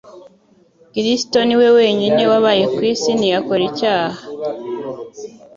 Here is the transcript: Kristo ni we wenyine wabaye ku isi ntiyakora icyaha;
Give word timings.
Kristo 0.93 1.37
ni 1.47 1.55
we 1.59 1.67
wenyine 1.77 2.21
wabaye 2.31 2.63
ku 2.73 2.79
isi 2.91 3.09
ntiyakora 3.17 3.63
icyaha; 3.69 4.21